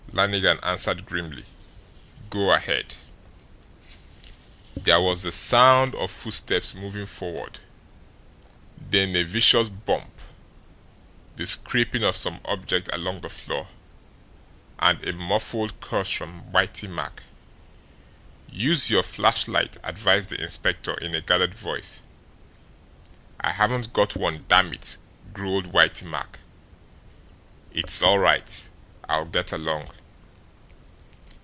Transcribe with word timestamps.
Lannigan 0.13 0.59
answered 0.61 1.05
grimly. 1.05 1.45
"Go 2.29 2.51
ahead!" 2.51 2.95
There 4.75 4.99
was 4.99 5.23
the 5.23 5.31
sound 5.31 5.95
of 5.95 6.11
footsteps 6.11 6.75
moving 6.75 7.05
forward, 7.05 7.59
then 8.77 9.15
a 9.15 9.23
vicious 9.23 9.69
bump, 9.69 10.11
the 11.37 11.47
scraping 11.47 12.03
of 12.03 12.17
some 12.17 12.41
object 12.43 12.89
along 12.91 13.21
the 13.21 13.29
floor, 13.29 13.69
and 14.79 15.01
a 15.07 15.13
muffled 15.13 15.79
curse 15.79 16.09
from 16.11 16.51
Whitey 16.51 16.89
Mack. 16.89 17.23
"Use 18.51 18.89
your 18.91 19.03
flashlight!" 19.03 19.77
advised 19.81 20.29
the 20.29 20.41
inspector, 20.43 20.93
in 20.95 21.15
a 21.15 21.21
guarded 21.21 21.53
voice. 21.55 22.01
"I 23.39 23.51
haven't 23.53 23.93
got 23.93 24.17
one, 24.17 24.43
damn 24.49 24.73
it!", 24.73 24.97
growled 25.31 25.71
Whitey 25.71 26.03
Mack. 26.05 26.39
"It's 27.71 28.03
all 28.03 28.19
right. 28.19 28.69
I'll 29.07 29.25
get 29.25 29.53
along." 29.53 29.89